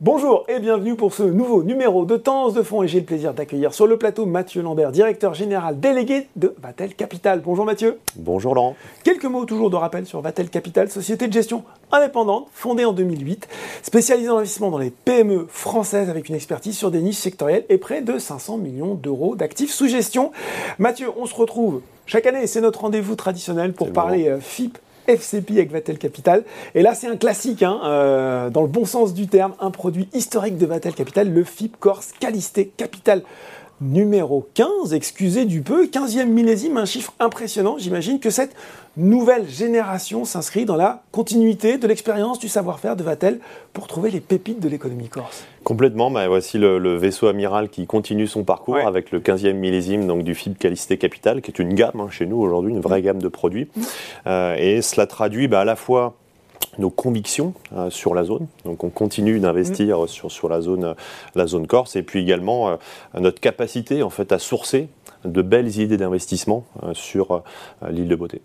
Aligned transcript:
Bonjour 0.00 0.44
et 0.46 0.60
bienvenue 0.60 0.94
pour 0.94 1.12
ce 1.12 1.24
nouveau 1.24 1.64
numéro 1.64 2.04
de 2.04 2.16
Temps 2.16 2.52
de 2.52 2.62
Fonds 2.62 2.84
et 2.84 2.88
j'ai 2.88 3.00
le 3.00 3.04
plaisir 3.04 3.34
d'accueillir 3.34 3.74
sur 3.74 3.88
le 3.88 3.96
plateau 3.96 4.26
Mathieu 4.26 4.62
Lambert, 4.62 4.92
directeur 4.92 5.34
général 5.34 5.80
délégué 5.80 6.28
de 6.36 6.54
Vatel 6.62 6.94
Capital. 6.94 7.40
Bonjour 7.40 7.64
Mathieu. 7.64 7.98
Bonjour 8.14 8.54
Laurent. 8.54 8.76
Quelques 9.02 9.24
mots 9.24 9.44
toujours 9.44 9.70
de 9.70 9.74
rappel 9.74 10.06
sur 10.06 10.20
Vatel 10.20 10.50
Capital, 10.50 10.88
société 10.88 11.26
de 11.26 11.32
gestion 11.32 11.64
indépendante 11.90 12.46
fondée 12.52 12.84
en 12.84 12.92
2008, 12.92 13.48
spécialisée 13.82 14.30
en 14.30 14.36
investissement 14.36 14.70
dans 14.70 14.78
les 14.78 14.90
PME 14.90 15.48
françaises 15.50 16.08
avec 16.08 16.28
une 16.28 16.36
expertise 16.36 16.78
sur 16.78 16.92
des 16.92 17.00
niches 17.00 17.16
sectorielles 17.16 17.64
et 17.68 17.78
près 17.78 18.00
de 18.00 18.20
500 18.20 18.58
millions 18.58 18.94
d'euros 18.94 19.34
d'actifs 19.34 19.72
sous 19.72 19.88
gestion. 19.88 20.30
Mathieu, 20.78 21.08
on 21.16 21.26
se 21.26 21.34
retrouve 21.34 21.80
chaque 22.06 22.24
année, 22.24 22.46
c'est 22.46 22.60
notre 22.60 22.82
rendez-vous 22.82 23.16
traditionnel 23.16 23.72
pour 23.72 23.92
parler 23.92 24.28
euh, 24.28 24.38
FIP 24.38 24.78
FCP 25.08 25.52
avec 25.52 25.72
Vatel 25.72 25.98
Capital. 25.98 26.44
Et 26.74 26.82
là, 26.82 26.94
c'est 26.94 27.08
un 27.08 27.16
classique, 27.16 27.62
hein, 27.62 27.80
euh, 27.84 28.50
dans 28.50 28.62
le 28.62 28.68
bon 28.68 28.84
sens 28.84 29.14
du 29.14 29.26
terme, 29.26 29.54
un 29.60 29.70
produit 29.70 30.08
historique 30.12 30.58
de 30.58 30.66
Vatel 30.66 30.94
Capital, 30.94 31.32
le 31.32 31.44
FIP 31.44 31.78
Corse 31.78 32.12
Calisté 32.20 32.70
Capital 32.76 33.22
numéro 33.80 34.48
15, 34.54 34.92
excusez 34.92 35.44
du 35.44 35.62
peu, 35.62 35.86
15e 35.86 36.26
millésime, 36.26 36.76
un 36.76 36.84
chiffre 36.84 37.12
impressionnant. 37.20 37.76
J'imagine 37.78 38.18
que 38.18 38.30
cette 38.30 38.54
nouvelle 38.96 39.48
génération 39.48 40.24
s'inscrit 40.24 40.64
dans 40.64 40.76
la 40.76 41.02
continuité 41.12 41.78
de 41.78 41.86
l'expérience, 41.86 42.38
du 42.38 42.48
savoir-faire 42.48 42.96
de 42.96 43.04
Vatel 43.04 43.38
pour 43.72 43.86
trouver 43.86 44.10
les 44.10 44.20
pépites 44.20 44.60
de 44.60 44.68
l'économie 44.68 45.08
corse. 45.08 45.44
Complètement, 45.62 46.10
bah, 46.10 46.26
voici 46.26 46.58
le, 46.58 46.96
vaisseau 46.96 47.28
amiral 47.28 47.68
qui 47.68 47.86
continue 47.86 48.26
son 48.26 48.42
parcours 48.42 48.78
avec 48.78 49.12
le 49.12 49.20
15e 49.20 49.52
millésime 49.52 50.06
donc, 50.06 50.24
du 50.24 50.34
FIB 50.34 50.56
Calisté 50.58 50.98
Capital, 50.98 51.40
qui 51.40 51.50
est 51.50 51.58
une 51.58 51.74
gamme 51.74 52.00
hein, 52.00 52.08
chez 52.10 52.26
nous 52.26 52.38
aujourd'hui, 52.38 52.72
une 52.72 52.80
vraie 52.80 53.02
gamme 53.02 53.22
de 53.22 53.28
produits. 53.28 53.68
Euh, 54.26 54.56
et 54.58 54.82
cela 54.82 55.06
traduit 55.06 55.46
bah, 55.46 55.60
à 55.60 55.64
la 55.64 55.76
fois 55.76 56.16
nos 56.78 56.90
convictions 56.90 57.54
euh, 57.76 57.90
sur 57.90 58.14
la 58.14 58.24
zone. 58.24 58.46
Donc 58.64 58.84
on 58.84 58.90
continue 58.90 59.40
d'investir 59.40 60.00
mm. 60.00 60.08
sur, 60.08 60.30
sur 60.30 60.48
la, 60.48 60.60
zone, 60.60 60.94
la 61.34 61.46
zone 61.46 61.66
Corse 61.66 61.96
et 61.96 62.02
puis 62.02 62.20
également 62.20 62.70
euh, 62.70 62.76
notre 63.18 63.40
capacité 63.40 64.02
en 64.02 64.10
fait 64.10 64.32
à 64.32 64.38
sourcer 64.38 64.88
de 65.24 65.42
belles 65.42 65.78
idées 65.78 65.96
d'investissement 65.96 66.64
euh, 66.84 66.94
sur 66.94 67.42
l'île 67.88 68.08
de 68.08 68.16
Beauté. 68.16 68.40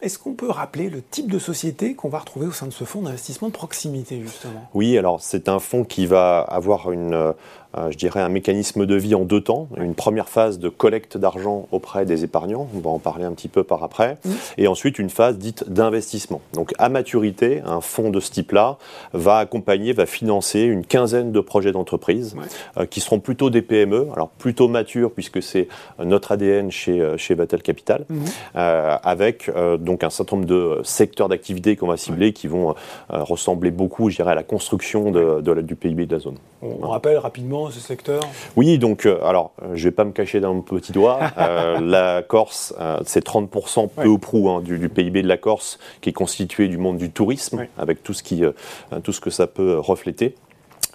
Est-ce 0.00 0.18
qu'on 0.18 0.34
peut 0.34 0.50
rappeler 0.50 0.90
le 0.90 1.02
type 1.02 1.30
de 1.30 1.38
société 1.38 1.94
qu'on 1.94 2.08
va 2.08 2.18
retrouver 2.18 2.46
au 2.46 2.52
sein 2.52 2.66
de 2.66 2.72
ce 2.72 2.84
fonds 2.84 3.02
d'investissement 3.02 3.48
de 3.48 3.52
proximité 3.52 4.20
justement? 4.20 4.68
Oui, 4.74 4.96
alors 4.98 5.20
c'est 5.20 5.48
un 5.48 5.58
fonds 5.58 5.84
qui 5.84 6.06
va 6.06 6.40
avoir 6.40 6.92
une 6.92 7.34
euh, 7.78 7.90
je 7.90 7.96
dirais, 7.96 8.20
un 8.20 8.28
mécanisme 8.28 8.84
de 8.84 8.94
vie 8.94 9.14
en 9.14 9.24
deux 9.24 9.40
temps. 9.40 9.68
Une 9.78 9.94
première 9.94 10.28
phase 10.28 10.58
de 10.58 10.68
collecte 10.68 11.16
d'argent 11.16 11.68
auprès 11.72 12.04
des 12.04 12.22
épargnants, 12.22 12.68
on 12.74 12.80
va 12.80 12.90
en 12.90 12.98
parler 12.98 13.24
un 13.24 13.32
petit 13.32 13.48
peu 13.48 13.64
par 13.64 13.82
après, 13.82 14.18
mmh. 14.24 14.30
et 14.58 14.68
ensuite 14.68 14.98
une 14.98 15.08
phase 15.08 15.38
dite 15.38 15.68
d'investissement. 15.70 16.42
Donc 16.52 16.72
à 16.78 16.90
maturité, 16.90 17.62
un 17.64 17.80
fonds 17.80 18.10
de 18.10 18.20
ce 18.20 18.30
type-là 18.30 18.76
va 19.14 19.38
accompagner, 19.38 19.94
va 19.94 20.04
financer 20.04 20.60
une 20.60 20.84
quinzaine 20.84 21.32
de 21.32 21.40
projets 21.40 21.72
d'entreprise 21.72 22.36
euh, 22.76 22.84
qui 22.84 23.00
seront 23.00 23.20
plutôt 23.20 23.48
des 23.48 23.62
PME, 23.62 24.08
alors 24.12 24.28
plutôt 24.28 24.68
matures 24.68 25.12
puisque 25.12 25.42
c'est 25.42 25.68
notre 25.98 26.32
ADN 26.32 26.70
chez, 26.70 27.00
euh, 27.00 27.16
chez 27.16 27.34
Battle 27.34 27.62
Capital, 27.62 28.04
mmh. 28.08 28.24
Avec 29.02 29.50
donc 29.80 30.04
un 30.04 30.10
certain 30.10 30.36
nombre 30.36 30.48
de 30.48 30.80
secteurs 30.84 31.28
d'activité 31.28 31.76
qu'on 31.76 31.88
va 31.88 31.96
cibler 31.96 32.32
qui 32.32 32.48
vont 32.48 32.74
ressembler 33.08 33.70
beaucoup, 33.70 34.10
je 34.10 34.16
dirais, 34.16 34.32
à 34.32 34.34
la 34.34 34.42
construction 34.42 35.10
de, 35.10 35.60
du 35.62 35.76
PIB 35.76 36.06
de 36.06 36.14
la 36.14 36.20
zone. 36.20 36.36
On 36.62 36.88
rappelle 36.88 37.18
rapidement 37.18 37.70
ce 37.70 37.80
secteur? 37.80 38.22
Oui, 38.54 38.78
donc, 38.78 39.04
euh, 39.04 39.18
alors, 39.24 39.52
euh, 39.62 39.70
je 39.74 39.80
ne 39.80 39.84
vais 39.84 39.90
pas 39.90 40.04
me 40.04 40.12
cacher 40.12 40.38
dans 40.38 40.54
mon 40.54 40.62
petit 40.62 40.92
doigt. 40.92 41.18
Euh, 41.42 41.80
la 41.80 42.22
Corse, 42.22 42.74
c'est 43.04 43.26
30% 43.26 43.88
peu 43.88 44.06
ou 44.06 44.18
prou 44.18 44.48
hein, 44.48 44.60
du, 44.60 44.88
PIB 44.88 45.22
de 45.22 45.28
la 45.28 45.36
Corse, 45.36 45.78
qui 46.00 46.10
est 46.10 46.12
constitué 46.12 46.68
du 46.68 46.78
monde 46.78 46.98
du 46.98 47.10
tourisme, 47.10 47.66
avec 47.78 48.02
tout 48.02 48.12
ce, 48.12 48.22
qui, 48.22 48.42
tout 49.02 49.12
ce 49.12 49.20
que 49.20 49.30
ça 49.30 49.46
peut 49.46 49.78
refléter. 49.78 50.34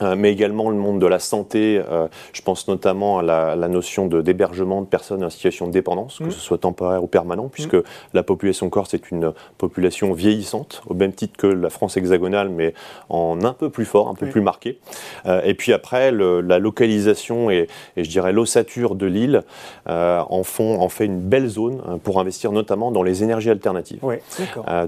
Euh, 0.01 0.15
mais 0.15 0.31
également 0.31 0.69
le 0.69 0.77
monde 0.77 0.99
de 0.99 1.07
la 1.07 1.19
santé. 1.19 1.81
Euh, 1.89 2.07
je 2.33 2.41
pense 2.41 2.67
notamment 2.67 3.19
à 3.19 3.23
la, 3.23 3.55
la 3.55 3.67
notion 3.67 4.07
d'hébergement 4.07 4.81
de, 4.81 4.87
personnes 4.87 5.23
en 5.23 5.29
situation 5.29 5.67
de 5.67 5.71
dépendance, 5.71 6.19
que 6.19 6.25
mmh. 6.25 6.31
ce 6.31 6.39
soit 6.39 6.59
temporaire 6.59 7.03
ou 7.03 7.07
permanent, 7.07 7.45
mmh. 7.45 7.51
puisque 7.51 7.77
la 8.13 8.23
population 8.23 8.69
corse 8.69 8.93
est 8.93 9.11
une 9.11 9.33
population 9.57 10.13
vieillissante, 10.13 10.81
au 10.87 10.93
même 10.93 11.13
titre 11.13 11.35
que 11.37 11.47
la 11.47 11.69
France 11.69 11.97
hexagonale, 11.97 12.49
mais 12.49 12.73
en 13.09 13.43
un 13.43 13.53
peu 13.53 13.69
plus 13.69 13.85
fort, 13.85 14.07
un 14.07 14.13
peu 14.13 14.27
plus 14.27 14.41
marqué. 14.41 14.79
Euh, 15.25 15.41
et 15.43 15.53
puis 15.53 15.73
après, 15.73 16.11
le, 16.11 16.41
la 16.41 16.59
localisation 16.59 17.49
et, 17.49 17.67
et 17.95 18.03
je 18.03 18.09
dirais 18.09 18.33
l'ossature 18.33 18.95
de 18.95 19.05
l'île 19.05 19.43
en, 19.87 20.43
font, 20.43 20.79
en 20.79 20.89
fait 20.89 21.05
une 21.05 21.19
belle 21.19 21.47
zone 21.47 21.81
hein, 21.87 21.97
pour 22.03 22.19
investir 22.19 22.51
notamment 22.51 22.91
dans 22.91 23.03
les 23.03 23.23
énergies 23.23 23.49
alternatives. 23.49 23.99
Oui, 24.01 24.15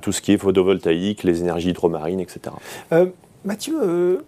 tout 0.02 0.12
ce 0.12 0.22
qui 0.22 0.34
est 0.34 0.38
photovoltaïque, 0.38 1.24
les 1.24 1.42
énergies 1.42 1.70
hydromarines, 1.70 2.20
etc. 2.20 2.56
Mathieu, 3.46 4.24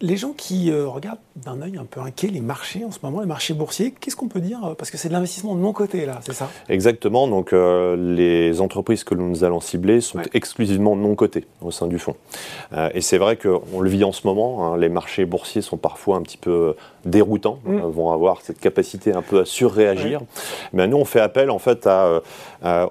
les 0.00 0.16
gens 0.16 0.32
qui 0.32 0.70
euh, 0.70 0.86
regardent 0.88 1.18
d'un 1.36 1.60
œil 1.60 1.76
un 1.76 1.84
peu 1.84 2.00
inquiet 2.00 2.28
les 2.28 2.40
marchés 2.40 2.84
en 2.84 2.90
ce 2.90 2.98
moment, 3.02 3.20
les 3.20 3.26
marchés 3.26 3.54
boursiers, 3.54 3.92
qu'est-ce 3.92 4.16
qu'on 4.16 4.28
peut 4.28 4.40
dire 4.40 4.74
Parce 4.78 4.90
que 4.90 4.96
c'est 4.96 5.08
de 5.08 5.12
l'investissement 5.12 5.54
de 5.54 5.60
mon 5.60 5.72
côté, 5.72 6.06
là, 6.06 6.20
c'est 6.24 6.32
ça? 6.32 6.48
Exactement. 6.68 7.28
Donc, 7.28 7.52
euh, 7.52 7.96
les 7.96 8.60
entreprises 8.60 9.04
que 9.04 9.14
nous 9.14 9.44
allons 9.44 9.60
cibler 9.60 10.00
sont 10.00 10.20
exclusivement 10.32 10.96
non 10.96 11.14
cotées 11.14 11.46
au 11.60 11.70
sein 11.70 11.86
du 11.86 11.98
fonds. 11.98 12.16
Euh, 12.72 12.88
et 12.94 13.00
c'est 13.00 13.18
vrai 13.18 13.36
qu'on 13.36 13.80
le 13.80 13.90
vit 13.90 14.04
en 14.04 14.12
ce 14.12 14.26
moment. 14.26 14.72
Hein, 14.72 14.78
les 14.78 14.88
marchés 14.88 15.26
boursiers 15.26 15.62
sont 15.62 15.76
parfois 15.76 16.16
un 16.16 16.22
petit 16.22 16.38
peu 16.38 16.74
déroutants, 17.04 17.60
mm. 17.64 17.78
vont 17.80 18.12
avoir 18.12 18.40
cette 18.42 18.60
capacité 18.60 19.12
un 19.12 19.22
peu 19.22 19.40
à 19.40 19.44
surréagir. 19.44 20.20
Mais 20.72 20.86
nous, 20.86 20.96
on 20.96 21.04
fait 21.04 21.20
appel, 21.20 21.50
en 21.50 21.58
fait, 21.58 21.86
à, 21.86 22.20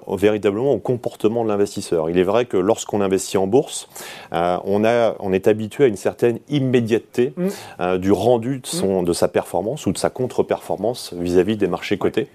véritablement 0.08 0.72
au 0.72 0.78
comportement 0.78 1.44
de 1.44 1.48
l'investisseur. 1.48 2.10
Il 2.10 2.18
est 2.18 2.24
vrai 2.24 2.44
que 2.44 2.56
lorsqu'on 2.56 3.00
investit 3.00 3.38
en 3.38 3.46
bourse, 3.46 3.88
on, 4.32 4.84
a, 4.84 5.14
on 5.20 5.32
est 5.32 5.48
habitué 5.48 5.84
à 5.84 5.86
une 5.86 5.96
certaine 5.96 6.38
immédiateté 6.48 7.00
Mm. 7.36 7.48
Euh, 7.80 7.98
du 7.98 8.12
rendu 8.12 8.58
de, 8.58 8.66
son, 8.66 9.02
mm. 9.02 9.04
de 9.04 9.12
sa 9.12 9.28
performance 9.28 9.86
ou 9.86 9.92
de 9.92 9.98
sa 9.98 10.10
contre-performance 10.10 11.12
vis-à-vis 11.16 11.56
des 11.56 11.66
marchés 11.66 11.98
cotés. 11.98 12.28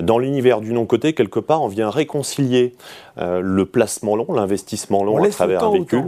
Dans 0.00 0.18
l'univers 0.18 0.60
du 0.60 0.72
non-coté, 0.72 1.12
quelque 1.12 1.40
part, 1.40 1.62
on 1.62 1.68
vient 1.68 1.90
réconcilier 1.90 2.74
euh, 3.18 3.40
le 3.42 3.66
placement 3.66 4.16
long, 4.16 4.32
l'investissement 4.32 5.02
long 5.02 5.22
à 5.22 5.28
travers 5.28 5.64
un 5.64 5.72
véhicule. 5.72 6.04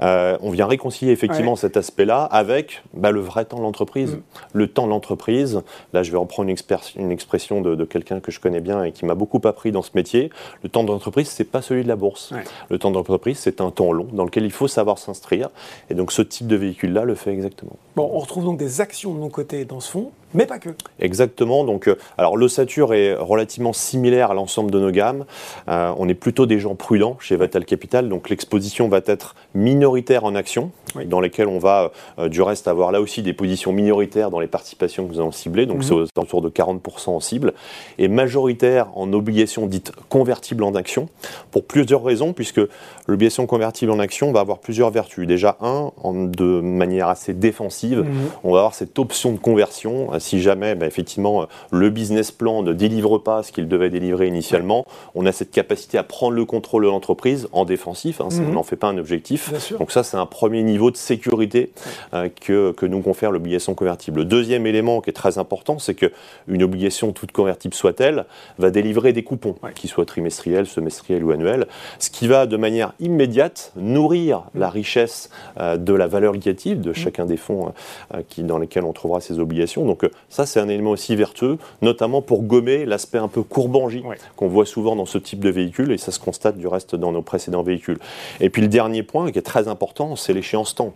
Euh, 0.00 0.36
on 0.42 0.50
vient 0.50 0.66
réconcilier 0.66 1.12
effectivement 1.12 1.56
cet 1.56 1.76
aspect-là 1.76 2.24
avec 2.24 2.82
bah, 2.94 3.10
le 3.10 3.20
vrai 3.20 3.44
temps 3.44 3.56
de 3.56 3.62
l'entreprise. 3.62 4.18
Le 4.52 4.66
temps 4.66 4.86
de 4.86 4.90
l'entreprise, 4.90 5.62
là 5.92 6.02
je 6.02 6.10
vais 6.10 6.18
reprendre 6.18 6.50
une, 6.50 6.56
une 6.96 7.10
expression 7.10 7.60
de, 7.60 7.84
quelqu'un 7.84 8.20
que 8.20 8.30
je 8.30 8.40
connais 8.40 8.60
bien 8.60 8.84
et 8.84 8.92
qui 8.92 9.04
m'a 9.04 9.14
beaucoup 9.14 9.40
appris 9.44 9.72
dans 9.72 9.82
ce 9.82 9.90
métier. 9.94 10.30
Le 10.62 10.68
temps 10.68 10.84
de 10.84 10.88
l'entreprise, 10.88 11.28
c'est 11.28 11.44
pas 11.44 11.62
celui 11.62 11.82
de 11.82 11.88
la 11.88 11.96
bourse. 11.96 12.32
Le 12.68 12.78
temps 12.78 12.90
de 12.90 12.96
l'entreprise, 12.96 13.38
c'est 13.38 13.60
un 13.60 13.70
temps 13.70 13.92
long 13.92 14.08
dans 14.12 14.24
lequel 14.24 14.44
il 14.44 14.52
faut 14.52 14.68
savoir 14.68 14.98
s'inscrire. 14.98 15.50
Et 15.90 15.94
donc 15.94 16.12
ce 16.12 16.22
type 16.22 16.46
de 16.46 16.56
véhicule-là 16.56 17.04
le 17.04 17.14
fait 17.14 17.32
exactement. 17.32 17.76
Bon, 17.96 18.10
on 18.12 18.18
retrouve 18.18 18.44
donc 18.44 18.58
des 18.58 18.80
actions 18.80 19.14
de 19.14 19.18
mon 19.18 19.30
côté 19.30 19.64
dans 19.64 19.80
ce 19.80 19.90
fonds, 19.90 20.10
mais 20.34 20.46
pas 20.46 20.58
que. 20.58 20.70
Exactement. 21.00 21.64
Donc, 21.64 21.88
euh, 21.88 21.96
alors 22.18 22.36
l'ossature 22.36 22.94
est 22.94 23.14
relativement 23.14 23.72
similaire 23.72 24.30
à 24.30 24.34
l'ensemble 24.34 24.70
de 24.70 24.78
nos 24.78 24.90
gammes. 24.90 25.24
Euh, 25.68 25.92
on 25.98 26.08
est 26.08 26.14
plutôt 26.14 26.46
des 26.46 26.58
gens 26.58 26.74
prudents 26.74 27.16
chez 27.20 27.36
Vatal 27.36 27.64
Capital, 27.64 28.08
donc 28.08 28.30
l'exposition 28.30 28.88
va 28.88 29.00
être 29.06 29.34
minoritaire 29.54 30.24
en 30.24 30.34
actions, 30.34 30.70
dans 31.06 31.20
lesquelles 31.20 31.48
on 31.48 31.58
va 31.58 31.92
euh, 32.18 32.28
du 32.28 32.42
reste 32.42 32.68
avoir 32.68 32.92
là 32.92 33.00
aussi 33.00 33.22
des 33.22 33.32
positions 33.32 33.72
minoritaires 33.72 34.30
dans 34.30 34.40
les 34.40 34.46
participations 34.46 35.06
que 35.06 35.12
nous 35.12 35.20
allons 35.20 35.32
cibler, 35.32 35.66
donc 35.66 35.78
mhm. 35.78 36.06
c'est 36.06 36.20
autour 36.20 36.42
de 36.42 36.48
40% 36.48 37.10
en 37.10 37.20
cible, 37.20 37.52
et 37.98 38.08
majoritaire 38.08 38.88
en 38.94 39.12
obligations 39.12 39.66
dites 39.66 39.92
convertibles 40.08 40.64
en 40.64 40.74
actions, 40.74 41.08
pour 41.50 41.64
plusieurs 41.64 42.02
raisons, 42.02 42.32
puisque 42.32 42.60
l'obligation 43.06 43.46
convertible 43.46 43.90
en 43.90 43.98
actions 43.98 44.32
va 44.32 44.40
avoir 44.40 44.58
plusieurs 44.58 44.90
vertus. 44.90 45.26
Déjà, 45.26 45.56
un, 45.60 45.92
de 46.04 46.60
manière 46.60 47.08
assez 47.08 47.34
défensive, 47.34 48.00
mhm. 48.00 48.30
on 48.44 48.52
va 48.52 48.58
avoir 48.58 48.74
cette 48.74 48.98
option 48.98 49.32
de 49.32 49.38
conversion 49.38 50.12
si 50.22 50.40
jamais 50.40 50.74
bah, 50.74 50.86
effectivement 50.86 51.46
le 51.70 51.90
business 51.90 52.30
plan 52.30 52.62
ne 52.62 52.72
délivre 52.72 53.18
pas 53.18 53.42
ce 53.42 53.52
qu'il 53.52 53.68
devait 53.68 53.90
délivrer 53.90 54.26
initialement, 54.26 54.86
on 55.14 55.26
a 55.26 55.32
cette 55.32 55.50
capacité 55.50 55.98
à 55.98 56.02
prendre 56.02 56.34
le 56.34 56.44
contrôle 56.44 56.84
de 56.84 56.88
l'entreprise 56.88 57.48
en 57.52 57.64
défensif, 57.64 58.20
hein, 58.20 58.28
on 58.40 58.52
n'en 58.52 58.62
fait 58.62 58.76
pas 58.76 58.88
un 58.88 58.98
objectif. 58.98 59.52
Donc 59.78 59.90
ça 59.90 60.02
c'est 60.02 60.16
un 60.16 60.26
premier 60.26 60.62
niveau 60.62 60.90
de 60.90 60.96
sécurité 60.96 61.72
euh, 62.14 62.28
que, 62.40 62.72
que, 62.72 62.86
nous 62.86 63.00
confère 63.00 63.30
l'obligation 63.30 63.74
convertible. 63.74 64.20
Le 64.20 64.24
deuxième 64.24 64.66
élément 64.66 65.00
qui 65.00 65.10
est 65.10 65.14
très 65.14 65.38
important, 65.38 65.78
c'est 65.78 65.94
qu'une 65.94 66.62
obligation 66.62 67.12
toute 67.12 67.32
convertible 67.32 67.74
soit-elle, 67.74 68.26
va 68.58 68.70
délivrer 68.70 69.12
des 69.12 69.24
coupons, 69.24 69.56
qu'ils 69.74 69.90
soient 69.90 70.06
trimestriels, 70.06 70.66
semestriels 70.66 71.24
ou 71.24 71.30
annuels, 71.30 71.66
ce 71.98 72.10
qui 72.10 72.28
va 72.28 72.46
de 72.46 72.56
manière 72.56 72.92
immédiate 73.00 73.72
nourrir 73.76 74.44
la 74.54 74.70
richesse 74.70 75.30
euh, 75.58 75.76
de 75.76 75.92
la 75.92 76.06
valeur 76.06 76.32
liquidative 76.32 76.80
de 76.80 76.92
chacun 76.92 77.26
des 77.26 77.36
fonds 77.36 77.72
euh, 78.14 78.22
qui, 78.28 78.42
dans 78.42 78.58
lesquels 78.58 78.84
on 78.84 78.92
trouvera 78.92 79.20
ces 79.20 79.38
obligations. 79.38 79.84
Donc 79.86 80.08
ça, 80.28 80.46
c'est 80.46 80.60
un 80.60 80.68
élément 80.68 80.90
aussi 80.90 81.16
vertueux, 81.16 81.58
notamment 81.80 82.22
pour 82.22 82.42
gommer 82.42 82.84
l'aspect 82.84 83.18
un 83.18 83.28
peu 83.28 83.42
courbangie 83.42 84.02
qu'on 84.36 84.48
voit 84.48 84.66
souvent 84.66 84.96
dans 84.96 85.06
ce 85.06 85.18
type 85.18 85.40
de 85.40 85.50
véhicule, 85.50 85.92
et 85.92 85.98
ça 85.98 86.12
se 86.12 86.20
constate 86.20 86.56
du 86.56 86.66
reste 86.66 86.94
dans 86.94 87.12
nos 87.12 87.22
précédents 87.22 87.62
véhicules. 87.62 87.98
Et 88.40 88.50
puis 88.50 88.62
le 88.62 88.68
dernier 88.68 89.02
point 89.02 89.30
qui 89.30 89.38
est 89.38 89.42
très 89.42 89.68
important, 89.68 90.16
c'est 90.16 90.32
l'échéance 90.32 90.74
temps. 90.74 90.94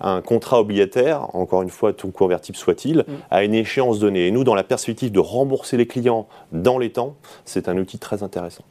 Un 0.00 0.20
contrat 0.20 0.60
obligataire, 0.60 1.34
encore 1.34 1.62
une 1.62 1.70
fois, 1.70 1.92
tout 1.92 2.10
convertible 2.10 2.56
soit-il, 2.56 2.98
mm. 2.98 3.04
a 3.30 3.44
une 3.44 3.54
échéance 3.54 3.98
donnée. 3.98 4.26
Et 4.26 4.30
nous, 4.30 4.44
dans 4.44 4.54
la 4.54 4.64
perspective 4.64 5.12
de 5.12 5.20
rembourser 5.20 5.76
les 5.76 5.86
clients 5.86 6.26
dans 6.52 6.78
les 6.78 6.90
temps, 6.90 7.14
c'est 7.44 7.68
un 7.68 7.76
outil 7.76 7.98
très 7.98 8.22
intéressant. 8.22 8.64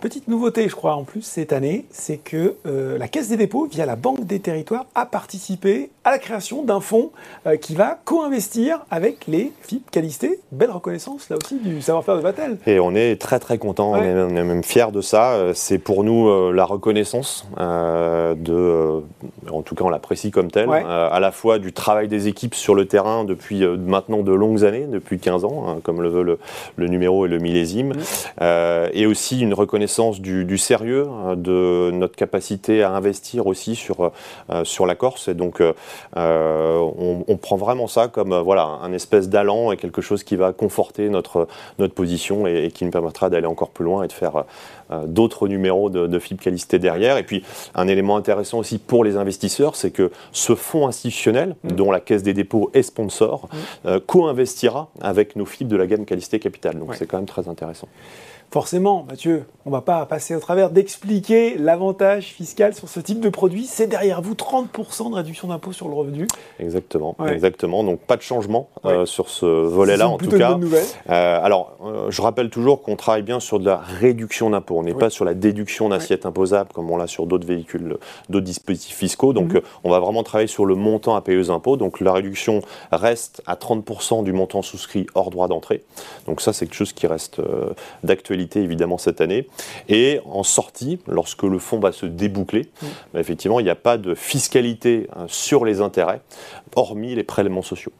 Petite 0.00 0.28
nouveauté, 0.28 0.68
je 0.68 0.76
crois, 0.76 0.94
en 0.94 1.02
plus 1.02 1.22
cette 1.22 1.52
année, 1.52 1.84
c'est 1.90 2.18
que 2.18 2.54
euh, 2.66 2.96
la 2.98 3.08
Caisse 3.08 3.30
des 3.30 3.36
dépôts, 3.36 3.66
via 3.66 3.84
la 3.84 3.96
Banque 3.96 4.24
des 4.24 4.38
territoires, 4.38 4.86
a 4.94 5.06
participé 5.06 5.90
à 6.04 6.12
la 6.12 6.20
création 6.20 6.62
d'un 6.62 6.78
fonds 6.78 7.10
euh, 7.48 7.56
qui 7.56 7.74
va 7.74 7.98
co-investir 8.04 8.78
avec 8.92 9.26
les 9.26 9.50
FIP 9.62 9.90
Calisté. 9.90 10.38
Belle 10.52 10.70
reconnaissance, 10.70 11.28
là 11.30 11.36
aussi, 11.36 11.58
du 11.58 11.82
savoir-faire 11.82 12.14
de 12.14 12.20
Vatel. 12.20 12.58
Et 12.68 12.78
on 12.78 12.94
est 12.94 13.20
très 13.20 13.40
très 13.40 13.58
content, 13.58 13.94
on, 13.94 13.96
est, 13.96 14.28
même 14.28 14.62
fiers 14.62 14.92
de 14.92 15.00
ça. 15.00 15.32
Euh, 15.32 15.52
c'est 15.52 15.78
pour 15.78 16.04
nous 16.04 16.52
la 16.52 16.64
reconnaissance 16.64 17.48
de, 17.58 19.02
en 19.50 19.62
tout 19.62 19.74
cas 19.74 19.84
on 19.84 19.88
l'apprécie 19.88 20.30
comme 20.30 20.50
tel, 20.50 20.70
à 20.70 21.18
la 21.18 21.32
fois 21.32 21.58
du 21.58 21.72
travail 21.72 22.06
des 22.06 22.28
équipes 22.28 22.54
sur 22.54 22.76
le 22.76 22.86
terrain 22.86 23.24
depuis 23.24 23.66
maintenant 23.66 24.22
de 24.22 24.32
longues 24.32 24.64
années, 24.64 24.86
depuis 24.88 25.18
15 25.18 25.44
ans, 25.44 25.64
hein, 25.66 25.76
comme 25.82 26.02
le 26.02 26.08
veut 26.08 26.38
le, 26.76 26.88
numéro 26.88 27.26
et 27.26 27.28
le 27.28 27.38
millésime, 27.38 27.94
mmh. 27.94 28.42
et 28.92 29.06
aussi 29.06 29.40
une 29.40 29.54
reconnaissance 29.54 29.87
du, 30.20 30.58
sérieux, 30.58 31.06
hein, 31.08 31.36
de 31.36 31.90
notre 31.92 32.16
capacité 32.16 32.82
à 32.82 32.92
investir 32.92 33.46
aussi 33.46 33.74
sur, 33.74 34.12
euh, 34.50 34.64
sur 34.64 34.86
la 34.86 34.94
Corse. 34.94 35.28
Et 35.28 35.34
donc, 35.34 35.60
euh, 35.60 35.72
on, 36.16 37.36
prend 37.36 37.56
vraiment 37.56 37.86
ça 37.86 38.08
comme 38.08 38.32
euh, 38.32 38.42
voilà, 38.42 38.64
un 38.82 38.92
espèce 38.92 39.28
d'allant 39.28 39.72
et 39.72 39.76
quelque 39.76 40.02
chose 40.02 40.24
qui 40.24 40.36
va 40.36 40.52
conforter 40.52 41.08
notre, 41.08 41.48
notre 41.78 41.94
position 41.94 42.46
et, 42.46 42.70
qui 42.72 42.84
nous 42.84 42.90
permettra 42.90 43.30
d'aller 43.30 43.46
encore 43.46 43.70
plus 43.70 43.84
loin 43.84 44.02
et 44.02 44.08
de 44.08 44.12
faire 44.12 44.44
d'autres 45.06 45.48
numéros 45.48 45.90
de, 45.90 46.06
de 46.06 46.18
FIP 46.18 46.40
Calisté 46.40 46.78
derrière. 46.78 47.18
Et 47.18 47.22
puis, 47.22 47.44
un 47.74 47.88
élément 47.88 48.16
intéressant 48.16 48.58
aussi 48.58 48.78
pour 48.78 49.04
les 49.04 49.16
investisseurs, 49.16 49.76
c'est 49.76 49.90
que 49.90 50.10
ce 50.32 50.54
fonds 50.54 50.86
institutionnel, 50.86 51.56
mmh. 51.62 51.68
dont 51.72 51.90
la 51.90 52.00
Caisse 52.00 52.22
des 52.22 52.34
dépôts 52.34 52.70
est 52.74 52.82
sponsor, 52.82 53.48
mmh. 53.84 53.98
co-investira 54.06 54.90
avec 55.00 55.36
nos 55.36 55.44
FIP 55.44 55.68
de 55.68 55.76
la 55.76 55.86
gamme 55.86 56.04
Calisté 56.04 56.38
Capital. 56.38 56.78
Donc, 56.78 56.94
c'est 56.94 57.06
quand 57.06 57.18
même 57.18 57.26
très 57.26 57.48
intéressant. 57.48 57.88
Forcément, 58.50 59.04
Mathieu, 59.06 59.44
on 59.66 59.70
ne 59.70 59.74
va 59.74 59.82
pas 59.82 60.06
passer 60.06 60.34
au 60.34 60.40
travers 60.40 60.70
d'expliquer 60.70 61.58
l'avantage 61.58 62.28
fiscal 62.28 62.74
sur 62.74 62.88
ce 62.88 62.98
type 62.98 63.20
de 63.20 63.28
produit. 63.28 63.66
C'est 63.66 63.86
derrière 63.86 64.22
vous 64.22 64.32
30% 64.32 65.10
de 65.10 65.16
réduction 65.16 65.48
d'impôt 65.48 65.72
sur 65.72 65.88
le 65.88 65.94
revenu. 65.94 66.26
Exactement, 66.58 67.14
exactement. 67.26 67.84
Donc 67.84 68.00
pas 68.00 68.16
de 68.16 68.22
changement 68.22 68.70
euh, 68.86 69.04
sur 69.04 69.28
ce 69.28 69.44
volet-là 69.44 70.08
en 70.08 70.16
tout 70.16 70.30
cas. 70.30 70.54
Une 70.54 70.60
bonne 70.60 70.72
euh, 70.72 71.40
alors, 71.42 71.76
euh, 71.84 72.10
je 72.10 72.22
rappelle 72.22 72.48
toujours 72.48 72.80
qu'on 72.80 72.96
travaille 72.96 73.20
bien 73.20 73.38
sur 73.38 73.60
de 73.60 73.66
la 73.66 73.76
réduction 73.76 74.48
d'impôt. 74.48 74.78
On 74.78 74.82
n'est 74.82 74.94
pas 74.94 75.10
sur 75.10 75.26
la 75.26 75.34
déduction 75.34 75.90
d'assiette 75.90 76.24
imposable 76.24 76.70
comme 76.72 76.90
on 76.90 76.96
l'a 76.96 77.06
sur 77.06 77.26
d'autres 77.26 77.46
véhicules, 77.46 77.98
d'autres 78.30 78.46
dispositifs 78.46 78.96
fiscaux. 78.96 79.34
Donc 79.34 79.52
mhm. 79.52 79.60
on 79.84 79.90
va 79.90 80.00
vraiment 80.00 80.22
travailler 80.22 80.48
sur 80.48 80.64
le 80.64 80.74
montant 80.74 81.16
à 81.16 81.20
payer 81.20 81.36
aux 81.36 81.50
impôts. 81.50 81.76
Donc 81.76 82.00
la 82.00 82.14
réduction 82.14 82.62
reste 82.90 83.42
à 83.46 83.56
30% 83.56 84.24
du 84.24 84.32
montant 84.32 84.62
souscrit 84.62 85.06
hors 85.14 85.28
droit 85.28 85.48
d'entrée. 85.48 85.84
Donc 86.26 86.40
ça, 86.40 86.54
c'est 86.54 86.64
quelque 86.64 86.74
chose 86.74 86.94
qui 86.94 87.06
reste 87.06 87.42
d'actualité 88.02 88.37
évidemment 88.56 88.98
cette 88.98 89.20
année. 89.20 89.48
Et 89.88 90.20
en 90.26 90.42
sortie, 90.42 90.98
lorsque 91.06 91.42
le 91.42 91.58
fonds 91.58 91.78
va 91.78 91.92
se 91.92 92.06
déboucler, 92.06 92.68
mm. 92.82 92.86
bah, 93.14 93.20
effectivement, 93.20 93.60
il 93.60 93.64
n'y 93.64 93.70
a 93.70 93.76
pas 93.76 93.98
de 93.98 94.14
fiscalité 94.14 95.08
hein, 95.14 95.26
sur 95.28 95.64
les 95.64 95.80
intérêts, 95.80 96.20
hormis 96.76 97.14
les 97.14 97.24
prélèvements 97.24 97.62
sociaux. 97.62 97.92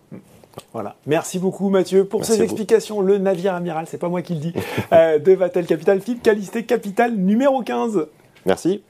Voilà. 0.73 0.96
Merci 1.06 1.38
beaucoup 1.38 1.69
Mathieu 1.69 2.05
pour 2.05 2.25
ces 2.25 2.43
explications. 2.43 3.00
Le 3.00 3.19
navire 3.19 3.55
amiral, 3.55 3.87
c'est 3.88 3.99
pas 3.99 4.08
moi 4.08 4.23
qui 4.23 4.35
le 4.35 4.40
dis, 4.40 4.52
euh, 4.93 5.19
de 5.19 5.32
Vatel 5.32 5.67
Capital, 5.67 6.00
Philippe 6.00 6.23
Calisté 6.23 6.64
Capital 6.64 7.14
numéro 7.14 7.62
15. 7.62 8.06
Merci. 8.49 8.83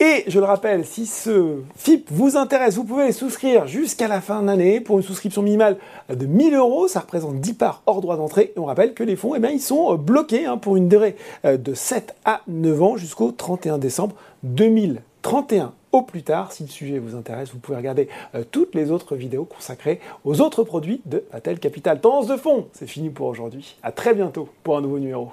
Et 0.00 0.22
je 0.26 0.38
le 0.38 0.44
rappelle, 0.44 0.84
si 0.84 1.06
ce 1.06 1.60
FIP 1.76 2.08
vous 2.10 2.36
intéresse, 2.36 2.76
vous 2.76 2.84
pouvez 2.84 3.10
souscrire 3.12 3.66
jusqu'à 3.66 4.06
la 4.06 4.20
fin 4.20 4.42
de 4.42 4.46
l'année 4.48 4.80
pour 4.80 4.98
une 4.98 5.02
souscription 5.02 5.40
minimale 5.40 5.78
de 6.10 6.26
1000 6.26 6.54
euros. 6.54 6.88
Ça 6.88 7.00
représente 7.00 7.40
10 7.40 7.54
parts 7.54 7.82
hors 7.86 8.02
droit 8.02 8.18
d'entrée. 8.18 8.52
Et 8.54 8.58
on 8.58 8.66
rappelle 8.66 8.92
que 8.92 9.02
les 9.02 9.16
fonds, 9.16 9.34
eh 9.34 9.38
bien, 9.38 9.48
ils 9.48 9.62
sont 9.62 9.94
bloqués 9.94 10.44
hein, 10.44 10.58
pour 10.58 10.76
une 10.76 10.90
durée 10.90 11.16
euh, 11.46 11.56
de 11.56 11.72
7 11.72 12.14
à 12.26 12.42
9 12.48 12.82
ans 12.82 12.96
jusqu'au 12.98 13.32
31 13.32 13.78
décembre 13.78 14.14
2031 14.42 15.72
au 15.92 16.02
plus 16.02 16.22
tard. 16.22 16.52
Si 16.52 16.64
le 16.64 16.68
sujet 16.68 16.98
vous 16.98 17.16
intéresse, 17.16 17.50
vous 17.54 17.60
pouvez 17.60 17.78
regarder 17.78 18.10
euh, 18.34 18.44
toutes 18.50 18.74
les 18.74 18.90
autres 18.90 19.16
vidéos 19.16 19.46
consacrées 19.46 20.00
aux 20.26 20.42
autres 20.42 20.64
produits 20.64 21.00
de 21.06 21.24
Vatel 21.32 21.58
Capital. 21.60 21.98
Tendance 21.98 22.26
de 22.26 22.36
fond, 22.36 22.66
c'est 22.74 22.86
fini 22.86 23.08
pour 23.08 23.26
aujourd'hui. 23.26 23.78
À 23.82 23.90
très 23.90 24.12
bientôt 24.12 24.50
pour 24.62 24.76
un 24.76 24.82
nouveau 24.82 24.98
numéro. 24.98 25.32